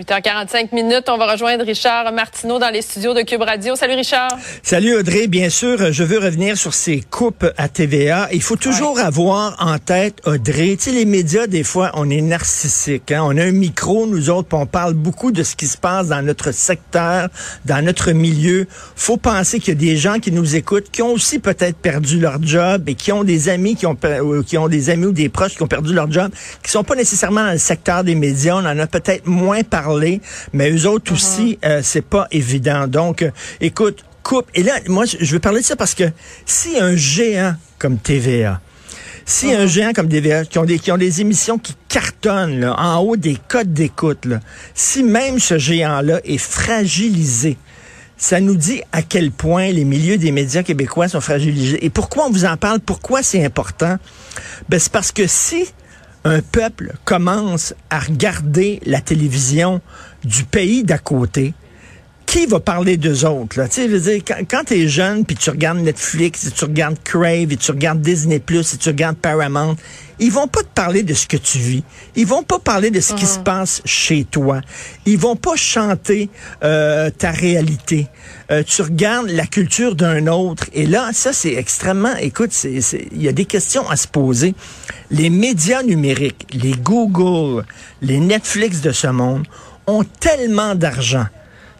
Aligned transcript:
8h45 0.00 0.74
minutes, 0.74 1.04
on 1.08 1.18
va 1.18 1.30
rejoindre 1.30 1.66
Richard 1.66 2.10
Martineau 2.12 2.58
dans 2.58 2.70
les 2.70 2.80
studios 2.80 3.12
de 3.12 3.20
Cube 3.20 3.42
Radio. 3.42 3.76
Salut 3.76 3.92
Richard. 3.92 4.30
Salut 4.62 4.94
Audrey, 4.94 5.26
bien 5.26 5.50
sûr, 5.50 5.92
je 5.92 6.02
veux 6.02 6.18
revenir 6.18 6.56
sur 6.56 6.72
ces 6.72 7.02
coupes 7.02 7.44
à 7.58 7.68
TVA. 7.68 8.28
Il 8.32 8.40
faut 8.40 8.56
toujours 8.56 8.98
avoir 8.98 9.54
en 9.60 9.76
tête 9.76 10.22
Audrey, 10.24 10.76
tu 10.78 10.84
sais 10.84 10.92
les 10.92 11.04
médias 11.04 11.46
des 11.46 11.62
fois 11.62 11.90
on 11.92 12.08
est 12.08 12.22
narcissique, 12.22 13.12
hein? 13.12 13.20
on 13.22 13.36
a 13.36 13.44
un 13.44 13.52
micro 13.52 14.06
nous 14.06 14.30
autres, 14.30 14.56
on 14.56 14.64
parle 14.64 14.94
beaucoup 14.94 15.30
de 15.30 15.42
ce 15.42 15.56
qui 15.56 15.66
se 15.66 15.76
passe 15.76 16.08
dans 16.08 16.22
notre 16.22 16.52
secteur, 16.52 17.28
dans 17.66 17.84
notre 17.84 18.12
milieu. 18.12 18.66
Faut 18.96 19.18
penser 19.18 19.60
qu'il 19.60 19.74
y 19.74 19.76
a 19.76 19.80
des 19.80 19.98
gens 19.98 20.20
qui 20.20 20.32
nous 20.32 20.56
écoutent 20.56 20.90
qui 20.90 21.02
ont 21.02 21.12
aussi 21.12 21.38
peut-être 21.38 21.76
perdu 21.76 22.18
leur 22.18 22.42
job 22.42 22.88
et 22.88 22.94
qui 22.94 23.12
ont 23.12 23.24
des 23.24 23.50
amis 23.50 23.76
qui 23.76 23.84
ont 23.84 23.98
qui 24.46 24.56
ont 24.56 24.68
des 24.68 24.88
amis 24.88 25.04
ou 25.04 25.12
des 25.12 25.28
proches 25.28 25.54
qui 25.54 25.62
ont 25.62 25.68
perdu 25.68 25.92
leur 25.92 26.10
job, 26.10 26.32
qui 26.62 26.70
sont 26.70 26.82
pas 26.82 26.94
nécessairement 26.94 27.44
dans 27.44 27.52
le 27.52 27.58
secteur 27.58 28.04
des 28.04 28.14
médias, 28.14 28.54
on 28.54 28.64
en 28.64 28.78
a 28.78 28.86
peut-être 28.86 29.26
moins 29.26 29.62
parlé 29.62 29.81
mais 30.52 30.70
eux 30.70 30.86
autres 30.86 31.12
uh-huh. 31.12 31.14
aussi, 31.14 31.58
euh, 31.64 31.80
c'est 31.82 32.04
pas 32.04 32.26
évident. 32.30 32.86
Donc, 32.86 33.22
euh, 33.22 33.30
écoute, 33.60 34.04
coupe. 34.22 34.46
Et 34.54 34.62
là, 34.62 34.74
moi, 34.88 35.04
je 35.06 35.32
veux 35.32 35.40
parler 35.40 35.60
de 35.60 35.66
ça 35.66 35.76
parce 35.76 35.94
que 35.94 36.04
si 36.46 36.78
un 36.78 36.96
géant 36.96 37.54
comme 37.78 37.98
TVA, 37.98 38.60
si 39.24 39.52
un 39.52 39.64
uh-huh. 39.64 39.68
géant 39.68 39.92
comme 39.92 40.08
TVA, 40.08 40.44
qui 40.44 40.58
ont 40.58 40.64
des, 40.64 40.78
qui 40.78 40.92
ont 40.92 40.98
des 40.98 41.20
émissions 41.20 41.58
qui 41.58 41.74
cartonnent 41.88 42.60
là, 42.60 42.74
en 42.78 42.98
haut 42.98 43.16
des 43.16 43.36
codes 43.48 43.72
d'écoute, 43.72 44.26
si 44.74 45.02
même 45.02 45.38
ce 45.38 45.58
géant-là 45.58 46.20
est 46.24 46.38
fragilisé, 46.38 47.56
ça 48.16 48.40
nous 48.40 48.54
dit 48.54 48.82
à 48.92 49.02
quel 49.02 49.32
point 49.32 49.72
les 49.72 49.84
milieux 49.84 50.16
des 50.16 50.30
médias 50.30 50.62
québécois 50.62 51.08
sont 51.08 51.20
fragilisés. 51.20 51.84
Et 51.84 51.90
pourquoi 51.90 52.26
on 52.26 52.30
vous 52.30 52.44
en 52.44 52.56
parle? 52.56 52.78
Pourquoi 52.78 53.22
c'est 53.24 53.44
important? 53.44 53.98
Ben, 54.68 54.78
c'est 54.78 54.92
parce 54.92 55.10
que 55.10 55.26
si 55.26 55.66
un 56.24 56.40
peuple 56.40 56.94
commence 57.04 57.74
à 57.90 57.98
regarder 57.98 58.80
la 58.86 59.00
télévision 59.00 59.80
du 60.24 60.44
pays 60.44 60.84
d'à 60.84 60.98
côté, 60.98 61.54
qui 62.32 62.46
va 62.46 62.60
parler 62.60 62.96
d'eux 62.96 63.26
autres? 63.26 63.58
Là? 63.58 63.68
Tu 63.68 64.00
sais, 64.00 64.22
quand, 64.26 64.38
quand 64.50 64.64
tu 64.64 64.72
es 64.72 64.88
jeune, 64.88 65.26
puis 65.26 65.36
tu 65.36 65.50
regardes 65.50 65.80
Netflix, 65.80 66.46
et 66.46 66.50
tu 66.50 66.64
regardes 66.64 66.96
Crave, 67.04 67.52
et 67.52 67.56
tu 67.58 67.70
regardes 67.72 68.00
Disney+, 68.00 68.36
et 68.36 68.76
tu 68.78 68.88
regardes 68.88 69.18
Paramount, 69.18 69.76
ils 70.18 70.32
vont 70.32 70.48
pas 70.48 70.62
te 70.62 70.72
parler 70.74 71.02
de 71.02 71.12
ce 71.12 71.26
que 71.26 71.36
tu 71.36 71.58
vis. 71.58 71.84
Ils 72.16 72.24
vont 72.24 72.42
pas 72.42 72.58
parler 72.58 72.90
de 72.90 73.00
ce 73.00 73.12
qui 73.12 73.26
se 73.26 73.38
uh-huh. 73.38 73.42
passe 73.42 73.82
chez 73.84 74.24
toi. 74.24 74.62
Ils 75.04 75.18
vont 75.18 75.36
pas 75.36 75.56
chanter 75.56 76.30
euh, 76.64 77.10
ta 77.10 77.32
réalité. 77.32 78.06
Euh, 78.50 78.62
tu 78.62 78.80
regardes 78.80 79.28
la 79.28 79.44
culture 79.44 79.94
d'un 79.94 80.26
autre. 80.26 80.64
Et 80.72 80.86
là, 80.86 81.10
ça, 81.12 81.34
c'est 81.34 81.52
extrêmement... 81.52 82.16
Écoute, 82.16 82.52
il 82.64 83.22
y 83.22 83.28
a 83.28 83.32
des 83.32 83.44
questions 83.44 83.86
à 83.90 83.96
se 83.96 84.08
poser. 84.08 84.54
Les 85.10 85.28
médias 85.28 85.82
numériques, 85.82 86.46
les 86.54 86.72
Google, 86.72 87.66
les 88.00 88.20
Netflix 88.20 88.80
de 88.80 88.92
ce 88.92 89.08
monde 89.08 89.46
ont 89.86 90.04
tellement 90.04 90.74
d'argent 90.74 91.26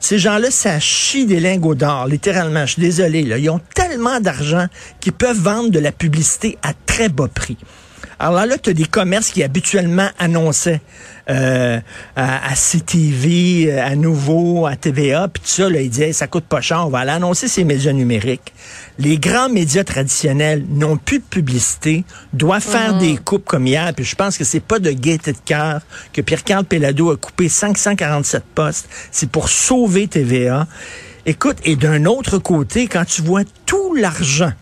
ces 0.02 0.18
gens-là, 0.18 0.50
ça 0.50 0.80
chie 0.80 1.26
des 1.26 1.38
lingots 1.38 1.76
d'or, 1.76 2.08
littéralement. 2.08 2.66
Je 2.66 2.72
suis 2.72 2.82
désolé. 2.82 3.20
Ils 3.20 3.50
ont 3.50 3.60
tellement 3.72 4.18
d'argent 4.18 4.66
qu'ils 5.00 5.12
peuvent 5.12 5.38
vendre 5.38 5.70
de 5.70 5.78
la 5.78 5.92
publicité 5.92 6.58
à 6.62 6.72
très 6.74 7.08
bas 7.08 7.28
prix. 7.28 7.56
Alors 8.22 8.46
là, 8.46 8.56
tu 8.56 8.70
as 8.70 8.72
des 8.72 8.84
commerces 8.84 9.30
qui 9.30 9.42
habituellement 9.42 10.08
annonçaient 10.16 10.80
euh, 11.28 11.80
à, 12.14 12.52
à, 12.52 12.54
CTV, 12.54 13.66
euh, 13.66 13.84
à 13.84 13.96
Nouveau, 13.96 14.64
à 14.64 14.76
TVA, 14.76 15.26
puis 15.26 15.42
tout 15.42 15.48
ça, 15.48 15.68
là, 15.68 15.80
ils 15.80 15.90
disaient, 15.90 16.12
ça 16.12 16.28
coûte 16.28 16.44
pas 16.44 16.60
cher, 16.60 16.86
on 16.86 16.88
va 16.88 17.00
aller 17.00 17.10
annoncer 17.10 17.48
ces 17.48 17.64
médias 17.64 17.92
numériques. 17.92 18.52
Les 19.00 19.18
grands 19.18 19.48
médias 19.48 19.82
traditionnels 19.82 20.64
n'ont 20.68 20.98
plus 20.98 21.18
de 21.18 21.24
publicité, 21.24 22.04
doivent 22.32 22.62
faire 22.62 22.94
mhm. 22.94 23.00
des 23.00 23.16
coupes 23.16 23.44
comme 23.44 23.66
hier, 23.66 23.92
puis 23.92 24.04
je 24.04 24.14
pense 24.14 24.38
que 24.38 24.44
c'est 24.44 24.60
pas 24.60 24.78
de 24.78 24.92
gaieté 24.92 25.32
de 25.32 25.38
cœur 25.44 25.80
que 26.12 26.20
Pierre-Carl 26.20 26.64
Pellado 26.64 27.10
a 27.10 27.16
coupé 27.16 27.48
547 27.48 28.44
postes. 28.54 28.88
C'est 29.10 29.30
pour 29.30 29.48
sauver 29.48 30.06
TVA. 30.06 30.68
Écoute, 31.26 31.56
et 31.64 31.74
d'un 31.74 32.04
autre 32.04 32.38
côté, 32.38 32.86
quand 32.86 33.04
tu 33.04 33.20
vois 33.22 33.42
tout 33.66 33.96
l'argent 33.96 34.52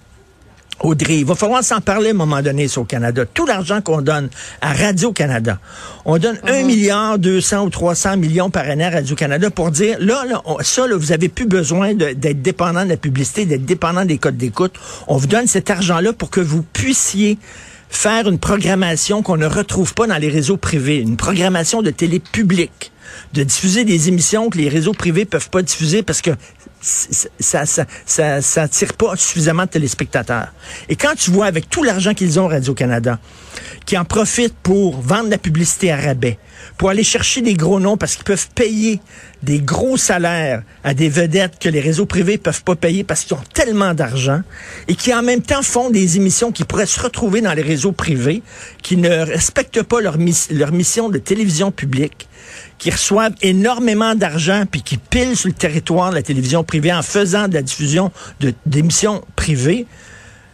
Audrey, 0.80 1.18
il 1.18 1.24
va 1.24 1.34
falloir 1.34 1.62
s'en 1.62 1.80
parler 1.80 2.08
à 2.08 2.10
un 2.10 2.14
moment 2.14 2.40
donné 2.42 2.66
au 2.76 2.84
Canada. 2.84 3.24
Tout 3.26 3.46
l'argent 3.46 3.80
qu'on 3.80 4.00
donne 4.00 4.28
à 4.60 4.72
Radio-Canada, 4.72 5.58
on 6.04 6.18
donne 6.18 6.38
un 6.46 6.60
mhm. 6.60 6.66
milliard 6.66 7.18
200 7.18 7.66
ou 7.66 7.70
300 7.70 8.16
millions 8.16 8.50
par 8.50 8.68
année 8.68 8.84
à 8.84 8.90
Radio-Canada 8.90 9.50
pour 9.50 9.70
dire, 9.70 9.98
là, 10.00 10.24
là 10.26 10.42
ça, 10.60 10.86
là, 10.86 10.96
vous 10.96 11.12
avez 11.12 11.28
plus 11.28 11.46
besoin 11.46 11.94
d'être 11.94 12.42
dépendant 12.42 12.84
de 12.84 12.90
la 12.90 12.96
publicité, 12.96 13.44
d'être 13.44 13.64
dépendant 13.64 14.04
des 14.04 14.18
codes 14.18 14.36
d'écoute. 14.36 14.72
On 15.06 15.16
vous 15.16 15.26
donne 15.26 15.46
cet 15.46 15.70
argent-là 15.70 16.12
pour 16.12 16.30
que 16.30 16.40
vous 16.40 16.62
puissiez 16.62 17.38
faire 17.90 18.28
une 18.28 18.38
programmation 18.38 19.22
qu'on 19.22 19.36
ne 19.36 19.46
retrouve 19.46 19.94
pas 19.94 20.06
dans 20.06 20.16
les 20.16 20.28
réseaux 20.28 20.56
privés, 20.56 20.98
une 20.98 21.16
programmation 21.16 21.82
de 21.82 21.90
télé 21.90 22.20
publique, 22.20 22.92
de 23.34 23.42
diffuser 23.42 23.84
des 23.84 24.08
émissions 24.08 24.48
que 24.48 24.58
les 24.58 24.68
réseaux 24.68 24.92
privés 24.92 25.24
peuvent 25.24 25.50
pas 25.50 25.62
diffuser 25.62 26.02
parce 26.02 26.22
que 26.22 26.30
ça, 26.80 27.66
ça, 27.66 27.84
ça, 28.06 28.42
ça 28.42 28.62
attire 28.62 28.94
pas 28.94 29.16
suffisamment 29.16 29.64
de 29.64 29.70
téléspectateurs. 29.70 30.48
Et 30.88 30.96
quand 30.96 31.14
tu 31.14 31.30
vois 31.30 31.46
avec 31.46 31.68
tout 31.68 31.82
l'argent 31.82 32.14
qu'ils 32.14 32.40
ont 32.40 32.48
Radio-Canada, 32.48 33.18
qui 33.86 33.96
en 33.98 34.04
profitent 34.04 34.56
pour 34.62 35.00
vendre 35.00 35.30
la 35.30 35.38
publicité 35.38 35.90
à 35.92 35.96
rabais, 35.96 36.38
pour 36.76 36.90
aller 36.90 37.04
chercher 37.04 37.40
des 37.40 37.54
gros 37.54 37.80
noms 37.80 37.96
parce 37.96 38.16
qu'ils 38.16 38.24
peuvent 38.24 38.48
payer 38.54 39.00
des 39.42 39.60
gros 39.60 39.96
salaires 39.96 40.62
à 40.84 40.94
des 40.94 41.08
vedettes 41.08 41.58
que 41.58 41.68
les 41.68 41.80
réseaux 41.80 42.06
privés 42.06 42.38
peuvent 42.38 42.62
pas 42.62 42.76
payer 42.76 43.04
parce 43.04 43.24
qu'ils 43.24 43.36
ont 43.36 43.42
tellement 43.54 43.94
d'argent 43.94 44.42
et 44.88 44.94
qui 44.94 45.14
en 45.14 45.22
même 45.22 45.42
temps 45.42 45.62
font 45.62 45.90
des 45.90 46.16
émissions 46.16 46.52
qui 46.52 46.64
pourraient 46.64 46.86
se 46.86 47.00
retrouver 47.00 47.40
dans 47.40 47.54
les 47.54 47.62
réseaux 47.62 47.92
privés, 47.92 48.42
qui 48.82 48.96
ne 48.96 49.08
respectent 49.08 49.82
pas 49.82 50.00
leur, 50.00 50.16
leur 50.50 50.72
mission 50.72 51.08
de 51.08 51.18
télévision 51.18 51.70
publique, 51.70 52.28
qui 52.78 52.90
reçoivent 52.90 53.34
énormément 53.42 54.14
d'argent 54.14 54.64
puis 54.70 54.82
qui 54.82 54.96
pilent 54.96 55.36
sur 55.36 55.48
le 55.48 55.54
territoire 55.54 56.10
de 56.10 56.16
la 56.16 56.22
télévision 56.22 56.64
privée 56.64 56.92
en 56.92 57.02
faisant 57.02 57.48
de 57.48 57.54
la 57.54 57.62
diffusion 57.62 58.10
d'émissions 58.66 59.22
privées. 59.36 59.86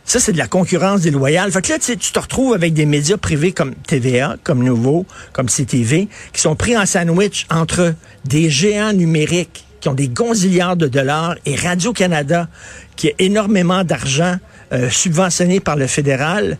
Ça, 0.06 0.20
c'est 0.20 0.32
de 0.32 0.38
la 0.38 0.46
concurrence 0.46 1.00
déloyale. 1.00 1.50
Fait 1.50 1.62
que 1.62 1.72
là, 1.72 1.78
tu 1.80 1.96
te 1.96 2.18
retrouves 2.18 2.54
avec 2.54 2.72
des 2.72 2.86
médias 2.86 3.16
privés 3.16 3.50
comme 3.50 3.74
TVA, 3.74 4.36
comme 4.44 4.62
Nouveau, 4.62 5.04
comme 5.32 5.48
CTV, 5.48 6.08
qui 6.32 6.40
sont 6.40 6.54
pris 6.54 6.78
en 6.78 6.86
sandwich 6.86 7.44
entre 7.50 7.92
des 8.24 8.48
géants 8.48 8.92
numériques 8.92 9.64
qui 9.80 9.88
ont 9.88 9.94
des 9.94 10.08
gonzillards 10.08 10.76
de 10.76 10.86
dollars 10.86 11.34
et 11.44 11.56
Radio-Canada, 11.56 12.48
qui 12.94 13.08
a 13.08 13.12
énormément 13.18 13.82
d'argent 13.82 14.36
euh, 14.72 14.88
subventionné 14.90 15.58
par 15.58 15.76
le 15.76 15.88
fédéral. 15.88 16.56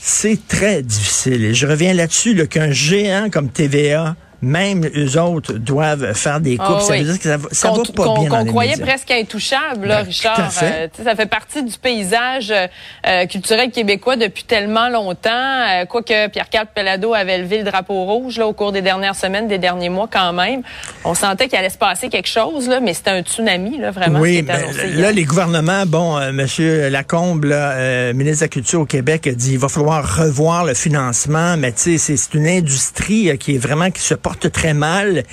C'est 0.00 0.40
très 0.48 0.82
difficile. 0.82 1.44
Et 1.44 1.54
je 1.54 1.66
reviens 1.68 1.94
là-dessus, 1.94 2.48
qu'un 2.48 2.72
géant 2.72 3.30
comme 3.30 3.48
TVA 3.48 4.16
même 4.42 4.84
eux 4.96 5.20
autres 5.20 5.52
doivent 5.54 6.14
faire 6.14 6.40
des 6.40 6.56
coupes. 6.56 6.78
Ah 6.78 6.80
ça 6.80 6.96
veut 6.96 7.04
dire 7.04 7.18
que 7.18 7.22
ça, 7.22 7.38
ça 7.52 7.70
va 7.70 7.82
pas 7.94 8.14
bien 8.18 8.28
Qu'on 8.28 8.44
croyait 8.44 8.76
presque 8.76 9.12
intouchable, 9.12 9.86
là, 9.86 10.02
ben, 10.02 10.08
Richard. 10.08 10.50
Euh, 10.62 10.88
ça 11.02 11.14
fait 11.14 11.26
partie 11.26 11.62
du 11.62 11.78
paysage 11.78 12.52
euh, 12.52 13.26
culturel 13.26 13.70
québécois 13.70 14.16
depuis 14.16 14.42
tellement 14.42 14.88
longtemps. 14.88 15.30
Euh, 15.30 15.84
quoique 15.84 16.28
Pierre-Carl 16.28 16.66
Pelado 16.74 17.14
avait 17.14 17.38
levé 17.38 17.58
le 17.58 17.64
drapeau 17.64 18.04
rouge 18.04 18.38
là, 18.38 18.48
au 18.48 18.52
cours 18.52 18.72
des 18.72 18.82
dernières 18.82 19.14
semaines, 19.14 19.46
des 19.46 19.58
derniers 19.58 19.90
mois 19.90 20.08
quand 20.10 20.32
même. 20.32 20.62
On 21.04 21.14
sentait 21.14 21.46
qu'il 21.46 21.58
allait 21.58 21.70
se 21.70 21.78
passer 21.78 22.08
quelque 22.08 22.28
chose, 22.28 22.68
là, 22.68 22.80
mais 22.80 22.94
c'était 22.94 23.10
un 23.10 23.22
tsunami, 23.22 23.78
là, 23.78 23.92
vraiment. 23.92 24.18
Oui, 24.18 24.42
ben, 24.42 24.60
là, 24.96 25.12
les 25.12 25.24
gouvernements, 25.24 25.86
bon, 25.86 26.18
euh, 26.18 26.32
Monsieur 26.32 26.88
Lacombe, 26.88 27.44
là, 27.44 28.12
ministre 28.12 28.40
de 28.40 28.44
la 28.46 28.48
Culture 28.48 28.80
au 28.80 28.86
Québec, 28.86 29.28
a 29.28 29.32
dit 29.32 29.52
il 29.52 29.58
va 29.58 29.68
falloir 29.68 30.16
revoir 30.16 30.64
le 30.64 30.74
financement, 30.74 31.56
mais 31.56 31.70
tu 31.70 31.96
sais, 31.96 32.16
c'est 32.16 32.34
une 32.34 32.48
industrie 32.48 33.38
qui 33.38 33.54
est 33.54 33.58
vraiment 33.58 33.90
qui 33.90 34.02
se 34.02 34.14
porte 34.14 34.31
très 34.38 34.74
mal. 34.74 35.24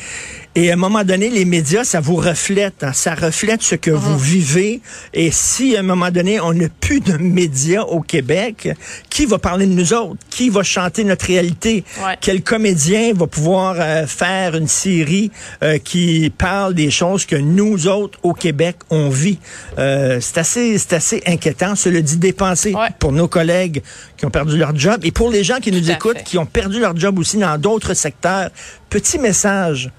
Et 0.56 0.72
à 0.72 0.74
un 0.74 0.78
moment 0.78 1.04
donné, 1.04 1.30
les 1.30 1.46
médias, 1.46 1.84
ça 1.84 2.00
vous 2.00 2.16
reflète. 2.16 2.84
Hein. 2.84 2.92
ça 2.94 3.14
reflète 3.14 3.62
ce 3.62 3.76
que 3.76 3.92
vous 3.92 4.14
mhm. 4.14 4.18
vivez. 4.18 4.82
Et 5.14 5.30
si 5.32 5.76
à 5.78 5.82
un 5.82 5.84
moment 5.84 6.10
donné, 6.10 6.40
on 6.40 6.54
n'a 6.54 6.68
plus 6.82 7.02
de 7.02 7.18
médias 7.18 7.84
au 7.84 8.02
Québec, 8.02 8.70
qui 9.10 9.26
va 9.26 9.38
parler 9.38 9.68
de 9.68 9.74
nous 9.74 9.94
autres? 9.94 10.20
Qui 10.30 10.50
va 10.50 10.64
chanter 10.64 11.04
notre 11.04 11.28
réalité? 11.28 11.84
Quel 12.20 12.42
comédien 12.42 13.14
va 13.14 13.28
pouvoir 13.28 13.76
euh, 13.78 14.08
faire 14.08 14.56
une 14.56 14.68
série 14.68 15.32
euh, 15.62 15.78
qui 15.78 16.32
parle 16.36 16.74
des 16.74 16.90
choses 16.90 17.26
que 17.26 17.36
nous 17.36 17.88
autres 17.88 18.18
au 18.24 18.34
Québec 18.34 18.78
on 18.90 19.10
vit? 19.10 19.40
Euh, 19.78 20.18
c'est 20.20 20.40
assez, 20.40 20.78
c'est 20.80 20.94
assez 20.94 21.22
inquiétant. 21.28 21.76
Cela 21.76 22.02
dit, 22.02 22.18
dépenser 22.18 22.74
pour 22.98 23.12
nos 23.12 23.28
collègues 23.28 23.84
qui 24.18 24.26
ont 24.26 24.32
perdu 24.32 24.58
leur 24.58 24.76
job 24.76 25.02
et 25.04 25.12
pour 25.12 25.30
les 25.30 25.44
gens 25.44 25.60
qui 25.60 25.72
nous 25.72 25.92
écoutent, 25.92 26.24
qui 26.24 26.40
ont 26.40 26.48
perdu 26.48 26.80
leur 26.80 26.98
job 26.98 27.20
aussi 27.20 27.38
dans 27.38 27.58
d'autres 27.58 27.94
secteurs. 27.94 28.50
Petit 28.90 29.20
message 29.20 29.92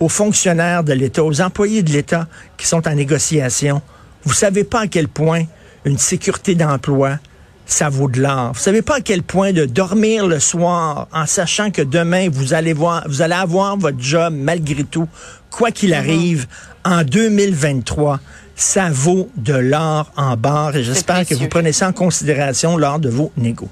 aux 0.00 0.08
fonctionnaires 0.08 0.84
de 0.84 0.92
l'État, 0.92 1.24
aux 1.24 1.40
employés 1.40 1.82
de 1.82 1.90
l'État 1.90 2.28
qui 2.56 2.66
sont 2.66 2.86
en 2.86 2.94
négociation. 2.94 3.82
Vous 4.24 4.34
savez 4.34 4.64
pas 4.64 4.80
à 4.80 4.86
quel 4.86 5.08
point 5.08 5.44
une 5.84 5.98
sécurité 5.98 6.54
d'emploi, 6.54 7.18
ça 7.64 7.88
vaut 7.88 8.08
de 8.08 8.20
l'or. 8.20 8.52
Vous 8.52 8.60
savez 8.60 8.82
pas 8.82 8.96
à 8.96 9.00
quel 9.00 9.22
point 9.22 9.52
de 9.52 9.64
dormir 9.64 10.26
le 10.26 10.40
soir 10.40 11.08
en 11.12 11.26
sachant 11.26 11.70
que 11.70 11.82
demain 11.82 12.28
vous 12.30 12.54
allez 12.54 12.72
voir, 12.72 13.04
vous 13.06 13.22
allez 13.22 13.34
avoir 13.34 13.76
votre 13.76 14.00
job 14.00 14.34
malgré 14.36 14.84
tout, 14.84 15.08
quoi 15.50 15.70
qu'il 15.70 15.90
mm-hmm. 15.90 15.98
arrive, 15.98 16.46
en 16.84 17.02
2023 17.02 18.20
ça 18.56 18.88
vaut 18.90 19.30
de 19.36 19.52
l'or 19.52 20.10
en 20.16 20.36
barre 20.36 20.76
et 20.76 20.82
j'espère 20.82 21.26
que 21.26 21.34
vous 21.34 21.46
prenez 21.46 21.72
ça 21.72 21.88
en 21.88 21.92
considération 21.92 22.78
lors 22.78 22.98
de 22.98 23.10
vos 23.10 23.30
négos. 23.36 23.68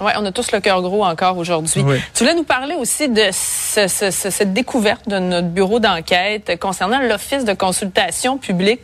Oui, 0.00 0.12
on 0.16 0.24
a 0.24 0.32
tous 0.32 0.52
le 0.52 0.60
cœur 0.60 0.80
gros 0.82 1.04
encore 1.04 1.38
aujourd'hui. 1.38 1.84
Tu 2.14 2.24
voulais 2.24 2.34
nous 2.34 2.44
parler 2.44 2.74
aussi 2.74 3.08
de 3.08 3.30
cette 3.32 4.52
découverte 4.52 5.08
de 5.08 5.18
notre 5.18 5.48
bureau 5.48 5.80
d'enquête 5.80 6.58
concernant 6.60 7.00
l'Office 7.00 7.44
de 7.44 7.52
consultation 7.52 8.38
publique 8.38 8.80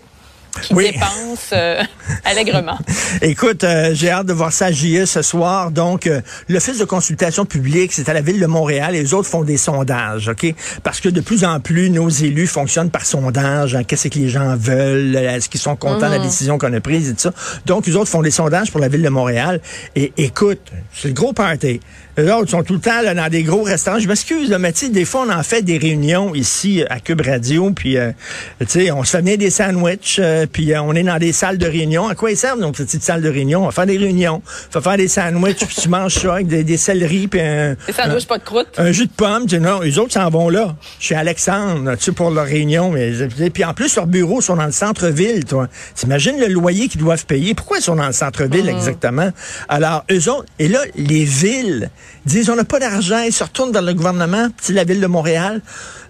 qui 0.63 0.75
oui. 0.75 0.93
dépense 0.93 1.51
euh, 1.53 1.83
allègrement. 2.25 2.79
Écoute, 3.23 3.65
euh, 3.65 3.91
j'ai 3.95 4.11
hâte 4.11 4.27
de 4.27 4.33
voir 4.33 4.53
ça 4.53 4.67
à 4.67 4.73
JE 4.73 5.05
ce 5.05 5.23
soir. 5.23 5.71
Donc, 5.71 6.07
euh, 6.07 6.21
l'Office 6.49 6.79
de 6.79 6.85
consultation 6.85 7.45
publique, 7.45 7.93
c'est 7.93 8.09
à 8.09 8.15
la 8.15 8.21
ville 8.21 8.41
de 8.41 8.47
Montréal 8.47 8.95
et 8.95 9.03
les 9.03 9.15
autres 9.15 9.29
font 9.29 9.45
des 9.45 9.57
sondages, 9.57 10.29
OK? 10.29 10.55
Parce 10.83 11.01
que 11.01 11.09
de 11.09 11.21
plus 11.21 11.45
en 11.45 11.61
plus, 11.61 11.91
nos 11.91 12.09
élus 12.09 12.47
fonctionnent 12.47 12.91
par 12.91 13.05
sondage. 13.05 13.75
Hein, 13.75 13.85
Qu'est-ce 13.85 14.09
que 14.09 14.19
les 14.19 14.29
gens 14.29 14.57
veulent? 14.57 15.17
Est-ce 15.17 15.49
qu'ils 15.49 15.61
sont 15.61 15.77
contents 15.77 16.07
de 16.07 16.13
la 16.13 16.19
mhm. 16.19 16.25
décision 16.25 16.59
qu'on 16.59 16.73
a 16.73 16.81
prise 16.81 17.09
et 17.11 17.15
tout 17.15 17.21
ça? 17.21 17.33
Donc, 17.67 17.87
les 17.87 17.97
autres 17.97 18.11
font 18.11 18.23
des 18.23 18.31
sondages 18.31 18.71
pour 18.71 18.81
la 18.81 18.89
ville 18.89 19.03
de 19.03 19.09
Montréal. 19.09 19.61
Et 19.97 20.13
écoute, 20.17 20.61
c'est 20.93 21.09
le 21.09 21.15
gros 21.15 21.33
party. 21.33 21.81
Les 22.17 22.31
autres 22.31 22.51
sont 22.51 22.63
tout 22.63 22.75
le 22.75 22.81
temps 22.81 23.03
là, 23.03 23.15
dans 23.15 23.29
des 23.29 23.43
gros 23.43 23.63
restaurants. 23.63 23.99
Je 23.99 24.07
m'excuse, 24.07 24.51
mais 24.61 24.73
tu 24.73 24.89
des 24.91 25.05
fois, 25.05 25.25
on 25.27 25.33
en 25.33 25.43
fait 25.43 25.63
des 25.63 25.79
réunions 25.79 26.35
ici 26.35 26.85
à 26.89 27.01
Cube 27.01 27.23
Radio, 27.23 27.71
puis, 27.71 27.97
euh, 27.97 28.13
tu 28.61 28.67
sais, 28.69 28.91
on 28.91 29.03
se 29.03 29.13
fait 29.13 29.19
venir 29.19 29.39
des 29.39 29.51
sandwichs, 29.51 30.19
euh, 30.21 30.47
puis 30.51 30.73
euh, 30.73 30.83
on 30.83 30.95
est 30.95 31.03
dans 31.03 31.19
des 31.19 31.33
salles 31.33 31.59
de 31.59 31.67
réunion. 31.67 32.07
À 32.07 32.15
quoi 32.15 32.31
ils 32.31 32.37
servent, 32.37 32.61
donc, 32.61 32.77
ces 32.77 32.85
petites 32.85 33.03
salles 33.03 33.23
de 33.23 33.29
réunion? 33.29 33.63
On 33.63 33.67
va 33.67 33.73
faire 33.73 33.87
des 33.87 33.97
réunions, 33.97 34.43
on 34.45 34.79
va 34.79 34.81
faire 34.81 34.97
des 34.97 35.09
sandwichs, 35.09 35.65
puis 35.67 35.77
tu 35.81 35.89
manges 35.89 36.15
ça 36.15 36.35
avec 36.35 36.47
des, 36.47 36.63
des 36.63 36.77
céleris, 36.77 37.27
puis 37.27 37.41
un... 37.41 37.77
Des 37.87 37.93
sandwichs 37.93 38.27
pas 38.27 38.39
de 38.39 38.45
croûte? 38.45 38.69
Un 38.77 38.93
jus 38.93 39.07
de 39.07 39.13
pomme. 39.13 39.47
Tu 39.47 39.57
sais, 39.57 39.61
non, 39.61 39.81
les 39.81 39.99
autres 39.99 40.13
s'en 40.13 40.29
vont 40.31 40.49
là, 40.49 40.77
chez 41.01 41.15
Alexandre, 41.15 41.97
tu 41.97 42.05
sais, 42.05 42.13
pour 42.13 42.31
leur 42.31 42.47
réunion. 42.47 42.91
Mais, 42.91 43.13
puis 43.51 43.65
en 43.65 43.75
plus, 43.75 43.97
leurs 43.97 44.07
bureaux 44.07 44.41
sont 44.41 44.57
dans 44.57 44.67
le 44.67 44.73
centre-ville, 44.73 45.45
toi. 45.45 45.69
T'imagines 45.95 46.39
le 46.39 46.47
loyer 46.47 46.89
qu'ils 46.89 47.01
doivent 47.01 47.27
payer? 47.27 47.55
Pourquoi 47.55 47.79
ils 47.79 47.83
sont 47.83 47.97
dans 47.97 48.07
le 48.07 48.13
centre-ville, 48.13 48.67
mm-hmm. 48.67 48.77
exactement? 48.77 49.31
Alors, 49.69 50.05
eux 50.11 50.29
autres, 50.31 50.47
et 50.59 50.69
là, 50.69 50.81
les 50.97 51.25
villes 51.25 51.91
disent 52.27 52.51
on 52.51 52.57
n'a 52.57 52.65
pas 52.65 52.79
d'argent, 52.79 53.19
ils 53.21 53.33
se 53.33 53.45
retournent 53.45 53.73
vers 53.73 53.83
le 53.83 53.95
gouvernement, 53.95 54.49
c'est 54.61 54.73
la 54.73 54.85
ville 54.85 55.01
de 55.01 55.07
Montréal, 55.07 55.61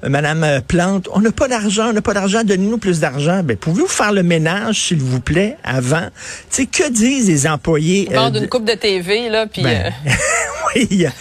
euh, 0.05 0.09
Madame 0.09 0.45
euh, 0.45 0.61
Plante, 0.61 1.09
on 1.13 1.21
n'a 1.21 1.33
pas 1.33 1.49
d'argent, 1.49 1.91
on 1.91 1.93
n'a 1.93 2.03
pas 2.03 2.15
d'argent, 2.15 2.45
donnez-nous 2.45 2.79
plus 2.79 3.01
d'argent. 3.01 3.43
Ben, 3.43 3.57
pouvez-vous 3.57 3.89
faire 3.89 4.13
le 4.13 4.23
ménage, 4.23 4.89
s'il 4.89 5.01
vous 5.01 5.21
plaît, 5.21 5.57
avant? 5.65 6.09
Tu 6.51 6.63
sais, 6.63 6.67
que 6.67 6.91
disent 6.91 7.29
les 7.29 7.47
employés? 7.47 8.09
Euh, 8.13 8.31
d'une 8.31 8.49
coupe 8.49 8.65
de 8.65 8.75
TV, 8.75 9.29
là, 9.29 9.47
puis... 9.47 9.63
Ben, 9.63 9.93
oui, 10.77 10.89
il 10.91 11.01
y, 11.01 11.07
a, 11.07 11.13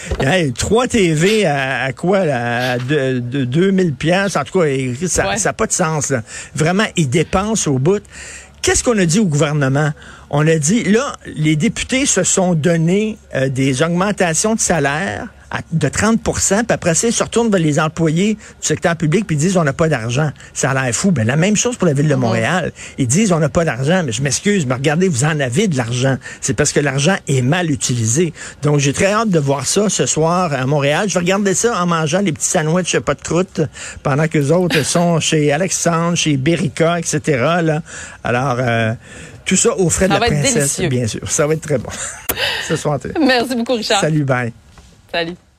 trois 0.57 0.87
TV 0.87 1.45
à, 1.45 1.91
quoi, 1.93 2.19
à 2.19 2.77
de, 2.77 3.19
de 3.19 3.45
2000 3.45 3.93
pièces 3.93 4.35
en 4.35 4.43
tout 4.43 4.59
cas, 4.59 4.67
ça 5.07 5.35
n'a 5.43 5.53
pas 5.53 5.67
de 5.67 5.71
sens. 5.71 6.09
Là. 6.09 6.21
Vraiment, 6.55 6.85
ils 6.95 7.09
dépensent 7.09 7.69
au 7.69 7.79
bout. 7.79 8.03
Qu'est-ce 8.63 8.81
qu'on 8.81 8.97
a 8.97 9.05
dit 9.05 9.19
au 9.19 9.25
gouvernement? 9.25 9.91
On 10.29 10.47
a 10.47 10.55
dit, 10.55 10.85
là, 10.85 11.17
les 11.25 11.57
députés 11.57 12.05
se 12.05 12.23
sont 12.23 12.53
donné 12.53 13.17
euh, 13.35 13.49
des 13.49 13.83
augmentations 13.83 14.55
de 14.55 14.59
salaire 14.61 15.27
de 15.71 15.87
30 15.87 16.21
puis 16.23 16.33
après 16.69 16.95
ça, 16.95 17.07
ils 17.07 17.13
se 17.13 17.23
retournent 17.23 17.51
vers 17.51 17.59
les 17.59 17.79
employés 17.79 18.35
du 18.35 18.39
secteur 18.67 18.95
public 18.95 19.25
puis 19.27 19.35
ils 19.35 19.39
disent 19.39 19.57
on 19.57 19.63
n'a 19.63 19.73
pas 19.73 19.87
d'argent. 19.87 20.31
Ça 20.53 20.71
a 20.71 20.73
l'air 20.73 20.93
fou. 20.93 21.11
Ben, 21.11 21.25
la 21.25 21.35
même 21.35 21.55
chose 21.55 21.77
pour 21.77 21.87
la 21.87 21.93
ville 21.93 22.07
de 22.07 22.15
mhm. 22.15 22.21
Montréal. 22.21 22.71
Ils 22.97 23.07
disent 23.07 23.31
on 23.31 23.39
n'a 23.39 23.49
pas 23.49 23.65
d'argent, 23.65 24.03
mais 24.03 24.11
je 24.11 24.21
m'excuse, 24.21 24.65
mais 24.65 24.75
regardez, 24.75 25.07
vous 25.07 25.23
en 25.23 25.39
avez 25.39 25.67
de 25.67 25.77
l'argent. 25.77 26.17
C'est 26.41 26.53
parce 26.53 26.71
que 26.71 26.79
l'argent 26.79 27.15
est 27.27 27.41
mal 27.41 27.69
utilisé. 27.71 28.33
Donc, 28.61 28.79
j'ai 28.79 28.93
très 28.93 29.11
hâte 29.11 29.29
de 29.29 29.39
voir 29.39 29.65
ça 29.65 29.89
ce 29.89 30.05
soir 30.05 30.53
à 30.53 30.65
Montréal. 30.65 31.07
Je 31.07 31.13
vais 31.13 31.19
regarder 31.19 31.53
ça 31.53 31.81
en 31.81 31.85
mangeant 31.85 32.19
les 32.19 32.31
petits 32.31 32.47
sandwichs 32.47 32.97
pas 32.99 33.13
de 33.13 33.21
croûte 33.21 33.61
pendant 34.01 34.27
que 34.27 34.37
les 34.37 34.51
autres 34.51 34.83
sont 34.83 35.19
chez 35.19 35.51
Alexandre, 35.51 36.15
chez 36.15 36.37
Berica, 36.37 36.99
etc. 36.99 37.19
Là. 37.63 37.81
Alors, 38.23 38.57
euh, 38.59 38.93
tout 39.45 39.55
ça 39.55 39.77
au 39.77 39.89
frais 39.89 40.07
de 40.07 40.13
la 40.13 40.19
princesse, 40.19 40.79
bien 40.81 41.07
sûr. 41.07 41.29
Ça 41.29 41.45
va 41.47 41.53
être 41.53 41.61
très 41.61 41.77
bon. 41.77 41.89
ce 42.67 42.75
soir. 42.75 42.99
Merci 43.19 43.55
beaucoup, 43.55 43.73
Richard. 43.73 44.01
Salut, 44.01 44.23
bye. 44.23 44.53
Salut. 45.13 45.52